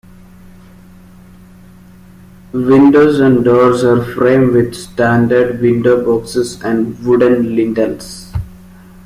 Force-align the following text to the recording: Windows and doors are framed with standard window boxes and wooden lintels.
Windows 2.53 3.19
and 3.19 3.45
doors 3.45 3.83
are 3.83 4.03
framed 4.03 4.53
with 4.53 4.73
standard 4.73 5.61
window 5.61 6.03
boxes 6.03 6.59
and 6.63 6.97
wooden 7.05 7.55
lintels. 7.55 8.33